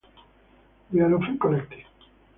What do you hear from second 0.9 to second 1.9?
They are often collected.